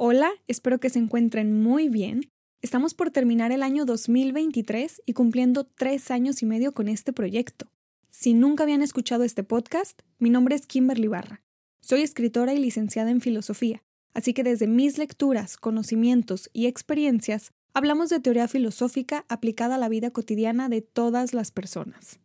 [0.00, 2.30] Hola, espero que se encuentren muy bien.
[2.62, 7.72] Estamos por terminar el año 2023 y cumpliendo tres años y medio con este proyecto.
[8.08, 11.42] Si nunca habían escuchado este podcast, mi nombre es Kimberly Barra.
[11.80, 13.82] Soy escritora y licenciada en filosofía,
[14.14, 19.88] así que desde mis lecturas, conocimientos y experiencias hablamos de teoría filosófica aplicada a la
[19.88, 22.20] vida cotidiana de todas las personas.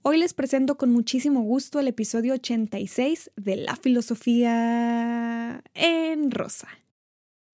[0.00, 6.68] Hoy les presento con muchísimo gusto el episodio 86 de La filosofía en rosa.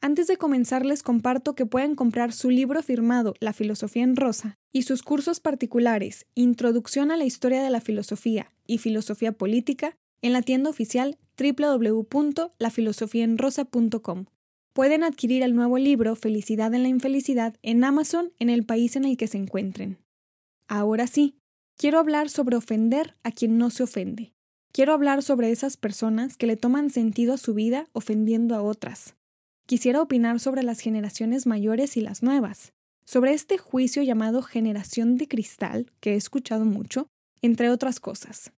[0.04, 4.58] Antes de comenzar les comparto que pueden comprar su libro firmado La filosofía en rosa
[4.72, 10.32] y sus cursos particulares Introducción a la historia de la filosofía y Filosofía política en
[10.32, 14.24] la tienda oficial www.lafilosofiaenrosa.com.
[14.72, 19.04] Pueden adquirir el nuevo libro Felicidad en la infelicidad en Amazon en el país en
[19.04, 19.98] el que se encuentren.
[20.66, 21.36] Ahora sí,
[21.76, 24.32] quiero hablar sobre ofender a quien no se ofende.
[24.72, 29.14] Quiero hablar sobre esas personas que le toman sentido a su vida ofendiendo a otras
[29.72, 32.74] quisiera opinar sobre las generaciones mayores y las nuevas,
[33.06, 37.06] sobre este juicio llamado generación de cristal, que he escuchado mucho,
[37.40, 38.52] entre otras cosas.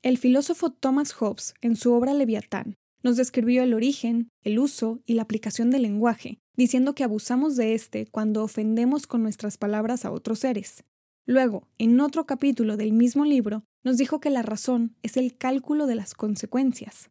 [0.00, 5.12] El filósofo Thomas Hobbes, en su obra Leviatán, nos describió el origen, el uso y
[5.12, 10.10] la aplicación del lenguaje, diciendo que abusamos de éste cuando ofendemos con nuestras palabras a
[10.10, 10.82] otros seres.
[11.26, 15.86] Luego, en otro capítulo del mismo libro, nos dijo que la razón es el cálculo
[15.86, 17.10] de las consecuencias.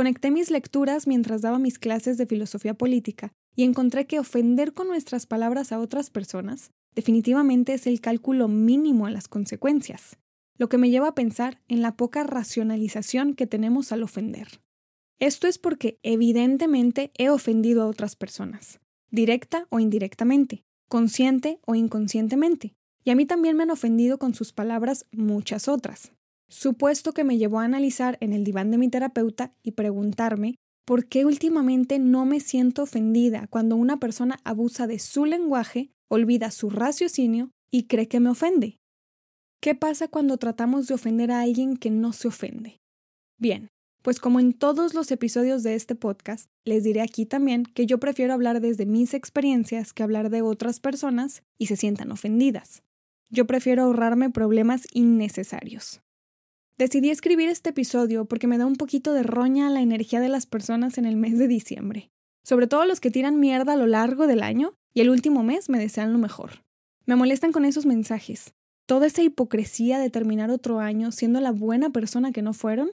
[0.00, 4.88] Conecté mis lecturas mientras daba mis clases de filosofía política y encontré que ofender con
[4.88, 10.16] nuestras palabras a otras personas definitivamente es el cálculo mínimo a las consecuencias,
[10.56, 14.62] lo que me lleva a pensar en la poca racionalización que tenemos al ofender.
[15.18, 22.72] Esto es porque evidentemente he ofendido a otras personas, directa o indirectamente, consciente o inconscientemente,
[23.04, 26.10] y a mí también me han ofendido con sus palabras muchas otras
[26.50, 31.06] supuesto que me llevó a analizar en el diván de mi terapeuta y preguntarme por
[31.06, 36.68] qué últimamente no me siento ofendida cuando una persona abusa de su lenguaje, olvida su
[36.68, 38.76] raciocinio y cree que me ofende.
[39.62, 42.80] ¿Qué pasa cuando tratamos de ofender a alguien que no se ofende?
[43.38, 43.68] Bien,
[44.02, 48.00] pues como en todos los episodios de este podcast, les diré aquí también que yo
[48.00, 52.82] prefiero hablar desde mis experiencias que hablar de otras personas y se sientan ofendidas.
[53.28, 56.00] Yo prefiero ahorrarme problemas innecesarios.
[56.80, 60.46] Decidí escribir este episodio porque me da un poquito de roña la energía de las
[60.46, 62.08] personas en el mes de diciembre,
[62.42, 65.68] sobre todo los que tiran mierda a lo largo del año y el último mes
[65.68, 66.64] me desean lo mejor.
[67.04, 68.54] Me molestan con esos mensajes.
[68.86, 72.92] Toda esa hipocresía de terminar otro año siendo la buena persona que no fueron,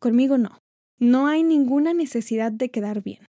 [0.00, 0.58] conmigo no.
[0.98, 3.28] No hay ninguna necesidad de quedar bien.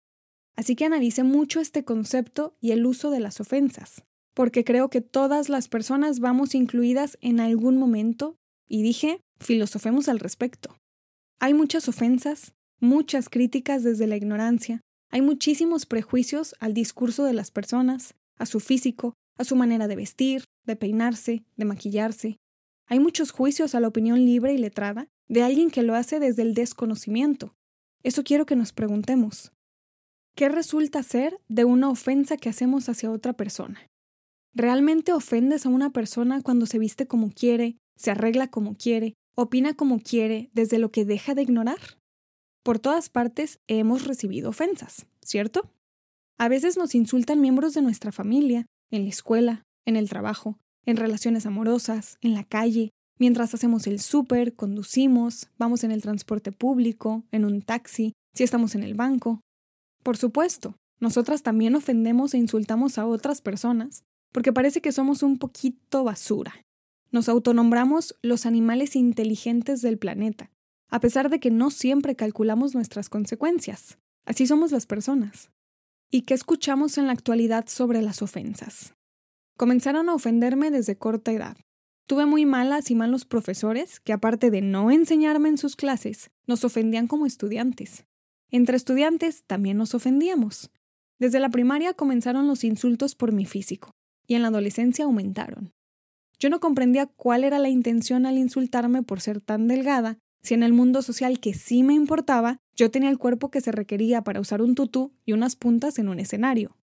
[0.57, 4.03] Así que analicé mucho este concepto y el uso de las ofensas,
[4.33, 10.19] porque creo que todas las personas vamos incluidas en algún momento, y dije, filosofemos al
[10.19, 10.77] respecto.
[11.41, 14.81] Hay muchas ofensas, muchas críticas desde la ignorancia,
[15.11, 19.97] hay muchísimos prejuicios al discurso de las personas, a su físico, a su manera de
[19.97, 22.37] vestir, de peinarse, de maquillarse.
[22.87, 26.43] Hay muchos juicios a la opinión libre y letrada de alguien que lo hace desde
[26.43, 27.55] el desconocimiento.
[28.03, 29.53] Eso quiero que nos preguntemos.
[30.37, 33.87] ¿Qué resulta ser de una ofensa que hacemos hacia otra persona?
[34.55, 39.75] ¿Realmente ofendes a una persona cuando se viste como quiere, se arregla como quiere, opina
[39.75, 41.99] como quiere desde lo que deja de ignorar.
[42.63, 45.71] Por todas partes hemos recibido ofensas, ¿cierto?
[46.39, 50.97] A veces nos insultan miembros de nuestra familia, en la escuela, en el trabajo, en
[50.97, 57.25] relaciones amorosas, en la calle, mientras hacemos el súper, conducimos, vamos en el transporte público,
[57.31, 59.41] en un taxi, si estamos en el banco.
[60.03, 64.03] Por supuesto, nosotras también ofendemos e insultamos a otras personas
[64.33, 66.55] porque parece que somos un poquito basura,
[67.11, 70.51] nos autonombramos los animales inteligentes del planeta,
[70.89, 73.99] a pesar de que no siempre calculamos nuestras consecuencias.
[74.25, 75.51] Así somos las personas.
[76.11, 78.95] ¿Y qué escuchamos en la actualidad sobre las ofensas?
[79.57, 81.57] Comenzaron a ofenderme desde corta edad.
[82.07, 86.65] Tuve muy malas y malos profesores que, aparte de no enseñarme en sus clases, nos
[86.65, 88.05] ofendían como estudiantes.
[88.51, 90.71] Entre estudiantes también nos ofendíamos.
[91.21, 93.93] Desde la primaria comenzaron los insultos por mi físico,
[94.27, 95.73] y en la adolescencia aumentaron.
[96.41, 100.63] Yo no comprendía cuál era la intención al insultarme por ser tan delgada, si en
[100.63, 104.41] el mundo social que sí me importaba, yo tenía el cuerpo que se requería para
[104.41, 106.79] usar un tutú y unas puntas en un escenario.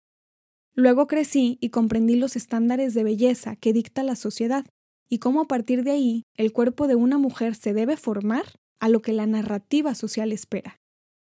[0.75, 4.63] Luego crecí y comprendí los estándares de belleza que dicta la sociedad
[5.09, 8.45] y cómo a partir de ahí el cuerpo de una mujer se debe formar
[8.80, 10.80] a lo que la narrativa social espera.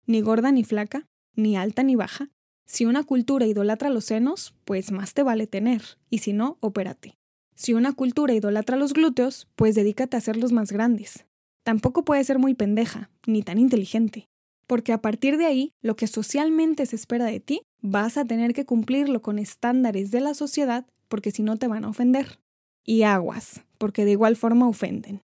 [0.06, 2.30] Ni gorda ni flaca, ni alta ni baja.
[2.64, 7.19] Si una cultura idolatra los senos, pues más te vale tener, y si no, opérate.
[7.60, 11.26] Si una cultura idolatra los glúteos, pues dedícate a hacerlos más grandes.
[11.62, 14.28] Tampoco puede ser muy pendeja, ni tan inteligente.
[14.66, 18.54] porque a partir de ahí, lo que socialmente se espera de ti, vas a tener
[18.54, 22.38] que cumplirlo con estándares de la sociedad, porque si no te van a ofender.
[22.84, 25.22] Y aguas, porque de igual forma ofenden.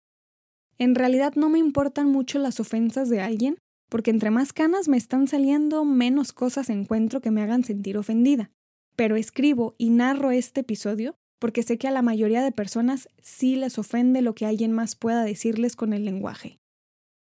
[0.77, 3.59] En realidad no me importan mucho las ofensas de alguien,
[3.89, 8.51] porque entre más canas me están saliendo, menos cosas encuentro que me hagan sentir ofendida.
[8.97, 13.57] Pero escribo y narro este episodio porque sé que a la mayoría de personas sí
[13.57, 16.59] les ofende lo que alguien más pueda decirles con el lenguaje.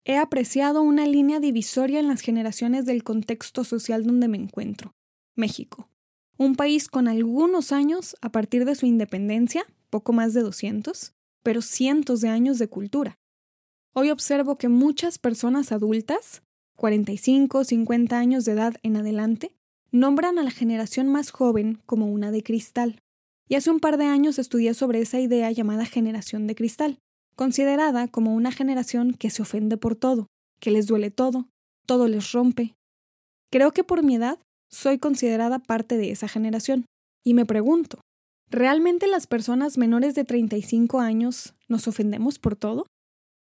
[0.04, 4.94] He apreciado una línea divisoria en las generaciones del contexto social donde me encuentro,
[5.34, 5.88] México,
[6.36, 11.62] un país con algunos años a partir de su independencia, poco más de 200, pero
[11.62, 13.18] cientos de años de cultura.
[13.94, 16.42] Hoy observo que muchas personas adultas,
[16.76, 19.54] 45, 50 años de edad en adelante,
[19.92, 23.03] nombran a la generación más joven como una de cristal.
[23.48, 26.98] Y hace un par de años estudié sobre esa idea llamada generación de cristal,
[27.36, 30.28] considerada como una generación que se ofende por todo,
[30.60, 31.48] que les duele todo,
[31.86, 32.74] todo les rompe.
[33.50, 34.38] Creo que por mi edad
[34.70, 36.86] soy considerada parte de esa generación.
[37.24, 38.00] Y me pregunto,
[38.50, 42.86] ¿realmente las personas menores de 35 años nos ofendemos por todo?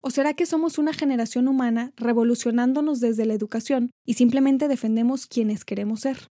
[0.02, 5.64] ¿O será que somos una generación humana revolucionándonos desde la educación y simplemente defendemos quienes
[5.64, 6.28] queremos ser?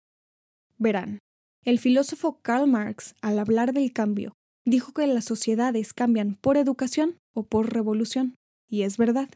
[0.78, 1.20] Verán,
[1.64, 4.34] el filósofo Karl Marx, al hablar del cambio,
[4.66, 8.36] dijo que las sociedades cambian por educación o por revolución.
[8.70, 9.30] Y es verdad.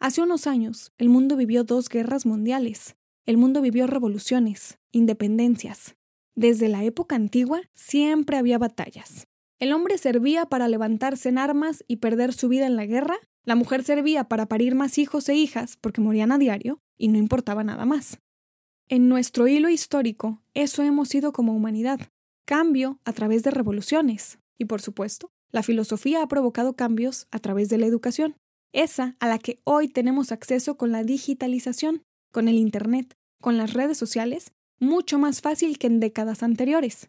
[0.00, 2.96] Hace unos años, el mundo vivió dos guerras mundiales.
[3.26, 5.94] El mundo vivió revoluciones, independencias.
[6.34, 9.28] Desde la época antigua siempre había batallas.
[9.60, 13.56] El hombre servía para levantarse en armas y perder su vida en la guerra, la
[13.56, 17.64] mujer servía para parir más hijos e hijas porque morían a diario y no importaba
[17.64, 18.18] nada más.
[18.92, 21.98] En nuestro hilo histórico, eso hemos sido como humanidad.
[22.44, 24.38] Cambio a través de revoluciones.
[24.58, 28.36] Y por supuesto, la filosofía ha provocado cambios a través de la educación,
[28.74, 32.02] esa a la que hoy tenemos acceso con la digitalización,
[32.32, 37.08] con el Internet, con las redes sociales, mucho más fácil que en décadas anteriores.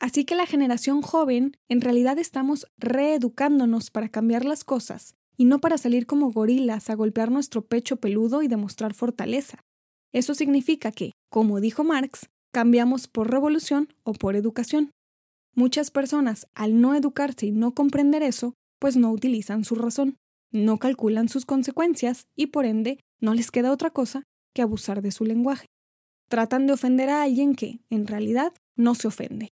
[0.00, 5.58] Así que la generación joven en realidad estamos reeducándonos para cambiar las cosas y no
[5.62, 9.64] para salir como gorilas a golpear nuestro pecho peludo y demostrar fortaleza.
[10.14, 14.92] Eso significa que, como dijo Marx, cambiamos por revolución o por educación.
[15.56, 20.16] Muchas personas, al no educarse y no comprender eso, pues no utilizan su razón,
[20.52, 24.22] no calculan sus consecuencias y por ende no les queda otra cosa
[24.54, 25.66] que abusar de su lenguaje.
[26.28, 29.48] Tratan de ofender a alguien que, en realidad, no se ofende.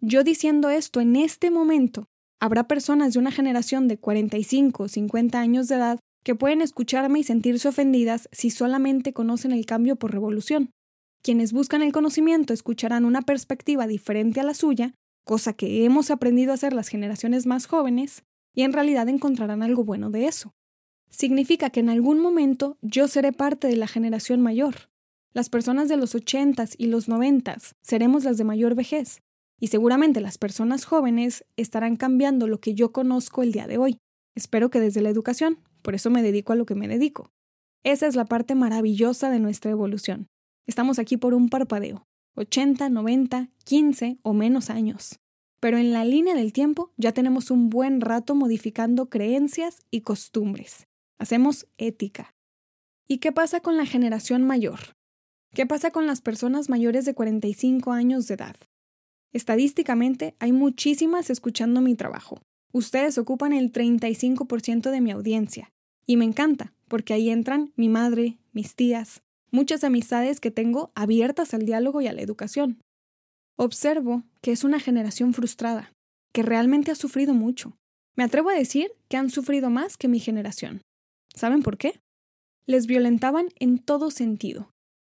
[0.00, 2.06] Yo diciendo esto en este momento,
[2.40, 7.20] habrá personas de una generación de 45 o 50 años de edad que pueden escucharme
[7.20, 10.72] y sentirse ofendidas si solamente conocen el cambio por revolución.
[11.22, 14.92] Quienes buscan el conocimiento escucharán una perspectiva diferente a la suya,
[15.24, 19.84] cosa que hemos aprendido a hacer las generaciones más jóvenes, y en realidad encontrarán algo
[19.84, 20.52] bueno de eso.
[21.08, 24.90] Significa que en algún momento yo seré parte de la generación mayor.
[25.32, 29.22] Las personas de los ochentas y los noventas seremos las de mayor vejez,
[29.58, 33.98] y seguramente las personas jóvenes estarán cambiando lo que yo conozco el día de hoy.
[34.38, 37.32] Espero que desde la educación, por eso me dedico a lo que me dedico.
[37.82, 40.28] Esa es la parte maravillosa de nuestra evolución.
[40.68, 42.06] Estamos aquí por un parpadeo,
[42.36, 45.18] 80, 90, 15 o menos años.
[45.58, 50.86] Pero en la línea del tiempo ya tenemos un buen rato modificando creencias y costumbres.
[51.18, 52.32] Hacemos ética.
[53.08, 54.78] ¿Y qué pasa con la generación mayor?
[55.52, 58.54] ¿Qué pasa con las personas mayores de 45 años de edad?
[59.32, 62.40] Estadísticamente hay muchísimas escuchando mi trabajo,
[62.72, 65.70] Ustedes ocupan el 35% de mi audiencia.
[66.06, 71.54] Y me encanta, porque ahí entran mi madre, mis tías, muchas amistades que tengo abiertas
[71.54, 72.80] al diálogo y a la educación.
[73.56, 75.92] Observo que es una generación frustrada,
[76.32, 77.76] que realmente ha sufrido mucho.
[78.16, 80.82] Me atrevo a decir que han sufrido más que mi generación.
[81.34, 82.00] ¿Saben por qué?
[82.66, 84.70] Les violentaban en todo sentido.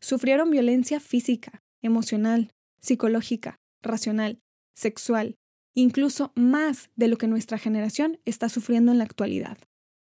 [0.00, 2.50] Sufrieron violencia física, emocional,
[2.80, 4.38] psicológica, racional,
[4.74, 5.34] sexual,
[5.80, 9.58] incluso más de lo que nuestra generación está sufriendo en la actualidad.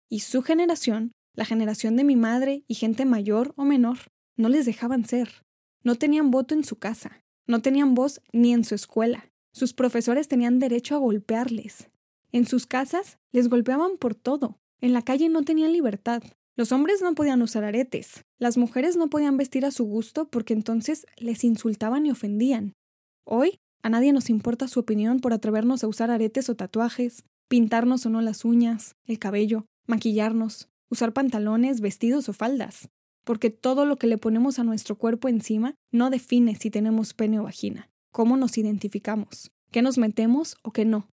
[0.08, 3.98] Y su generación, la generación de mi madre y gente mayor o menor,
[4.36, 5.44] no les dejaban ser.
[5.82, 9.30] No tenían voto en su casa, no tenían voz ni en su escuela.
[9.52, 11.90] Sus profesores tenían derecho a golpearles.
[12.32, 14.58] En sus casas les golpeaban por todo.
[14.80, 16.22] En la calle no tenían libertad.
[16.54, 18.24] Los hombres no podían usar aretes.
[18.38, 22.72] Las mujeres no podían vestir a su gusto porque entonces les insultaban y ofendían.
[23.24, 28.04] Hoy a nadie nos importa su opinión por atrevernos a usar aretes o tatuajes, pintarnos
[28.04, 32.88] o no las uñas, el cabello, maquillarnos, usar pantalones, vestidos o faldas,
[33.22, 37.38] porque todo lo que le ponemos a nuestro cuerpo encima no define si tenemos pene
[37.38, 41.08] o vagina, cómo nos identificamos, qué nos metemos o qué no.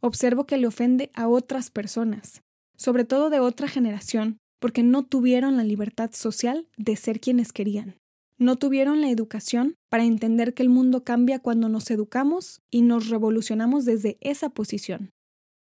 [0.00, 2.40] Observo que le ofende a otras personas,
[2.74, 7.96] sobre todo de otra generación, porque no tuvieron la libertad social de ser quienes querían.
[8.38, 13.08] No tuvieron la educación para entender que el mundo cambia cuando nos educamos y nos
[13.08, 15.10] revolucionamos desde esa posición.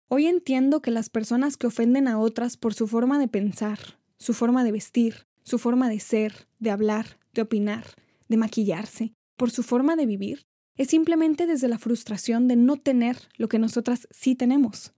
[0.07, 3.79] Hoy entiendo que las personas que ofenden a otras por su forma de pensar,
[4.17, 7.85] su forma de vestir, su forma de ser, de hablar, de opinar,
[8.27, 10.45] de maquillarse, por su forma de vivir,
[10.77, 14.93] es simplemente desde la frustración de no tener lo que nosotras sí tenemos.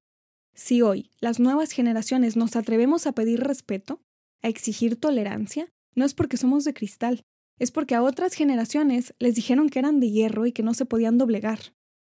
[0.53, 4.01] Si hoy las nuevas generaciones nos atrevemos a pedir respeto,
[4.41, 7.23] a exigir tolerancia, no es porque somos de cristal,
[7.63, 10.85] es porque a otras generaciones les dijeron que eran de hierro y que no se
[10.85, 11.59] podían doblegar.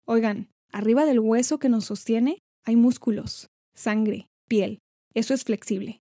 [0.06, 4.80] Oigan, arriba del hueso que nos sostiene hay músculos, sangre, piel.
[5.13, 6.01] Eso es flexible.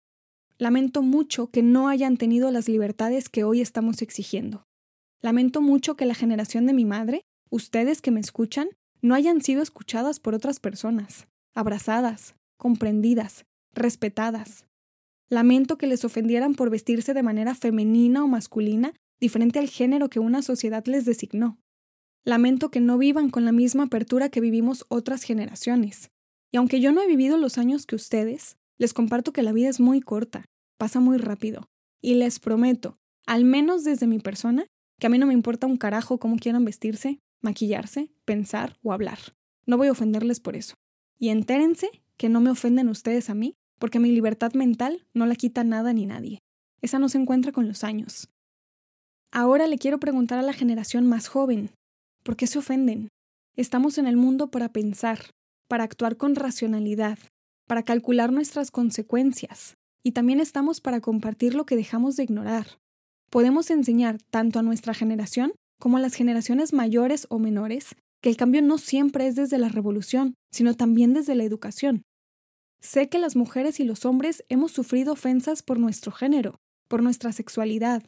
[0.59, 4.65] Lamento mucho que no hayan tenido las libertades que hoy estamos exigiendo.
[5.23, 8.69] Lamento mucho que la generación de mi madre, ustedes que me escuchan,
[9.03, 14.67] no hayan sido escuchadas por otras personas, abrazadas, comprendidas, respetadas.
[15.29, 20.21] Lamento que les ofendieran por vestirse de manera femenina o masculina diferente al género que
[20.21, 21.59] una sociedad les designó.
[22.25, 26.11] Lamento que no vivan con la misma apertura que vivimos otras generaciones.
[26.51, 29.69] Y aunque yo no he vivido los años que ustedes, les comparto que la vida
[29.69, 30.45] es muy corta,
[30.77, 31.69] pasa muy rápido.
[32.01, 34.67] Y les prometo, al menos desde mi persona,
[34.99, 39.19] que a mí no me importa un carajo cómo quieran vestirse, maquillarse, pensar o hablar.
[39.67, 40.75] No voy a ofenderles por eso.
[41.19, 45.35] Y entérense que no me ofenden ustedes a mí, porque mi libertad mental no la
[45.35, 46.41] quita nada ni nadie.
[46.81, 48.29] Esa no se encuentra con los años.
[49.31, 51.71] Ahora le quiero preguntar a la generación más joven,
[52.23, 53.09] ¿por qué se ofenden?
[53.57, 55.31] Estamos en el mundo para pensar,
[55.69, 57.19] para actuar con racionalidad,
[57.67, 62.79] para calcular nuestras consecuencias, y también estamos para compartir lo que dejamos de ignorar.
[63.31, 68.37] Podemos enseñar tanto a nuestra generación como a las generaciones mayores o menores que el
[68.39, 72.03] cambio no siempre es desde la revolución, sino también desde la educación.
[72.81, 76.57] Sé que las mujeres y los hombres hemos sufrido ofensas por nuestro género,
[76.89, 78.03] por nuestra sexualidad,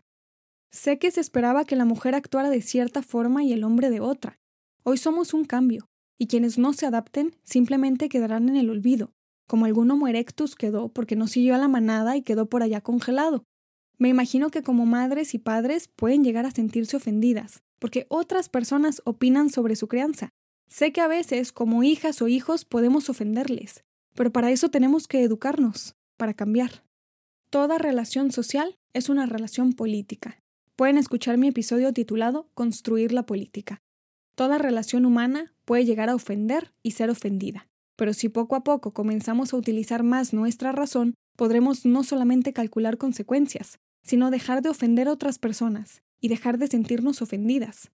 [0.71, 4.01] Sé que se esperaba que la mujer actuara de cierta forma y el hombre de
[4.01, 4.39] otra.
[4.85, 9.13] Hoy somos un cambio, y quienes no se adapten simplemente quedarán en el olvido,
[9.49, 12.81] como algún Homo erectus quedó porque no siguió a la manada y quedó por allá
[12.81, 13.43] congelado.
[13.99, 19.03] Me imagino que como madres y padres pueden llegar a sentirse ofendidas, porque otras personas
[19.05, 20.31] opinan sobre su crianza.
[20.69, 23.83] Sé que a veces, como hijas o hijos, podemos ofenderles,
[24.15, 26.85] pero para eso tenemos que educarnos, para cambiar.
[27.51, 30.41] Toda relación social es una relación política.
[30.81, 33.83] Pueden escuchar mi episodio titulado Construir la política.
[34.35, 38.95] Toda relación humana puede llegar a ofender y ser ofendida, pero si poco a poco
[38.95, 45.09] comenzamos a utilizar más nuestra razón, podremos no solamente calcular consecuencias, sino dejar de ofender
[45.09, 47.91] a otras personas y dejar de sentirnos ofendidas.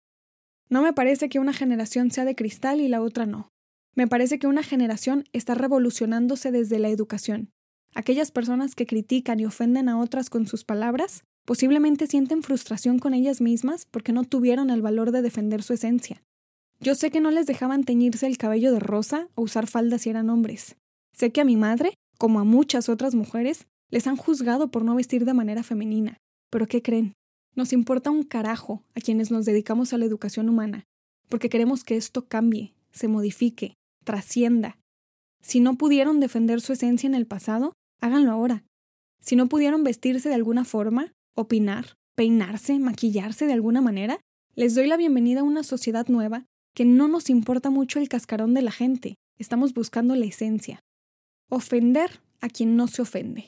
[0.67, 3.47] No me parece que una generación sea de cristal y la otra no.
[3.95, 7.49] Me parece que una generación está revolucionándose desde la educación.
[7.95, 13.13] Aquellas personas que critican y ofenden a otras con sus palabras Posiblemente sienten frustración con
[13.13, 16.23] ellas mismas porque no tuvieron el valor de defender su esencia.
[16.79, 20.09] Yo sé que no les dejaban teñirse el cabello de rosa o usar faldas si
[20.09, 20.75] eran hombres.
[21.13, 24.95] Sé que a mi madre, como a muchas otras mujeres, les han juzgado por no
[24.95, 26.17] vestir de manera femenina.
[26.49, 27.13] Pero ¿qué creen?
[27.55, 30.85] Nos importa un carajo a quienes nos dedicamos a la educación humana,
[31.29, 34.77] porque queremos que esto cambie, se modifique, trascienda.
[35.41, 38.63] Si no pudieron defender su esencia en el pasado, háganlo ahora.
[39.21, 44.19] Si no pudieron vestirse de alguna forma, opinar, peinarse, maquillarse de alguna manera,
[44.55, 48.53] les doy la bienvenida a una sociedad nueva que no nos importa mucho el cascarón
[48.53, 50.79] de la gente, estamos buscando la esencia.
[51.49, 53.47] Ofender a quien no se ofende.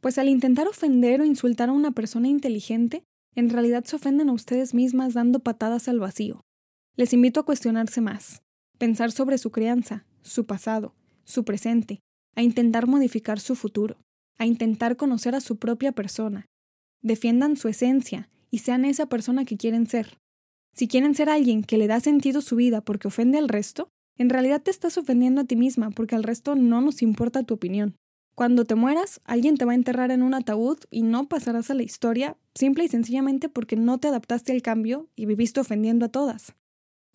[0.00, 4.32] Pues al intentar ofender o insultar a una persona inteligente, en realidad se ofenden a
[4.32, 6.42] ustedes mismas dando patadas al vacío.
[6.96, 8.42] Les invito a cuestionarse más,
[8.78, 12.00] pensar sobre su crianza, su pasado, su presente,
[12.36, 13.96] a intentar modificar su futuro,
[14.38, 16.46] a intentar conocer a su propia persona,
[17.04, 20.18] defiendan su esencia y sean esa persona que quieren ser.
[20.74, 24.30] Si quieren ser alguien que le da sentido su vida porque ofende al resto, en
[24.30, 27.94] realidad te estás ofendiendo a ti misma porque al resto no nos importa tu opinión.
[28.34, 31.74] Cuando te mueras, alguien te va a enterrar en un ataúd y no pasarás a
[31.74, 36.08] la historia simple y sencillamente porque no te adaptaste al cambio y viviste ofendiendo a
[36.08, 36.54] todas.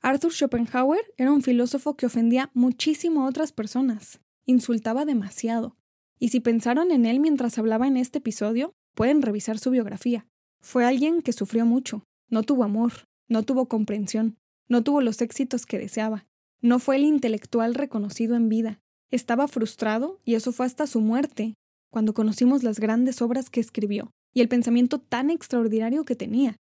[0.01, 5.75] Arthur Schopenhauer era un filósofo que ofendía muchísimo a otras personas, insultaba demasiado.
[6.19, 10.27] Y si pensaron en él mientras hablaba en este episodio, Pueden revisar su biografía.
[10.61, 14.35] Fue alguien que sufrió mucho, no tuvo amor, no tuvo comprensión,
[14.67, 16.25] no tuvo los éxitos que deseaba,
[16.61, 21.53] no fue el intelectual reconocido en vida, estaba frustrado y eso fue hasta su muerte,
[21.89, 26.57] cuando conocimos las grandes obras que escribió y el pensamiento tan extraordinario que tenía.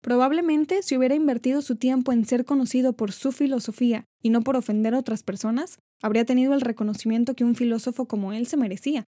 [0.00, 4.56] Probablemente si hubiera invertido su tiempo en ser conocido por su filosofía y no por
[4.56, 9.04] ofender a otras personas, habría tenido el reconocimiento que un filósofo como él se merecía.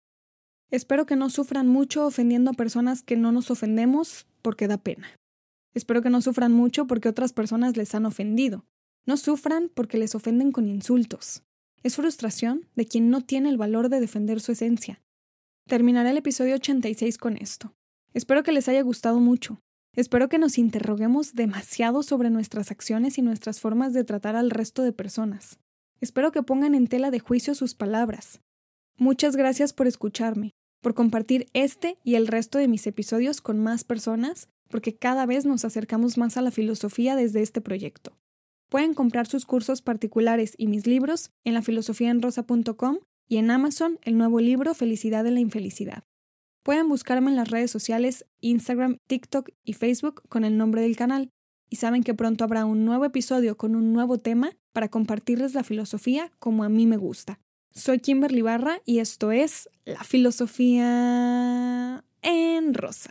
[0.74, 5.06] Espero que no sufran mucho ofendiendo a personas que no nos ofendemos porque da pena.
[5.72, 8.64] Espero que no sufran mucho porque otras personas les han ofendido.
[9.06, 11.44] No sufran porque les ofenden con insultos.
[11.84, 15.00] Es frustración de quien no tiene el valor de defender su esencia.
[15.68, 17.72] Terminaré el episodio 86 con esto.
[18.12, 19.60] Espero que les haya gustado mucho.
[19.94, 24.82] Espero que nos interroguemos demasiado sobre nuestras acciones y nuestras formas de tratar al resto
[24.82, 25.60] de personas.
[26.00, 28.40] Espero que pongan en tela de juicio sus palabras.
[28.96, 30.52] Muchas gracias por escucharme,
[30.84, 35.46] por compartir este y el resto de mis episodios con más personas, porque cada vez
[35.46, 38.18] nos acercamos más a la filosofía desde este proyecto.
[38.68, 44.40] Pueden comprar sus cursos particulares y mis libros en lafilosofiaenrosa.com y en Amazon el nuevo
[44.40, 46.04] libro Felicidad en la Infelicidad.
[46.62, 51.30] Pueden buscarme en las redes sociales Instagram, TikTok y Facebook con el nombre del canal
[51.70, 55.64] y saben que pronto habrá un nuevo episodio con un nuevo tema para compartirles la
[55.64, 57.40] filosofía como a mí me gusta.
[57.76, 63.10] Soy Kimberly Barra y esto es La Filosofía en Rosa.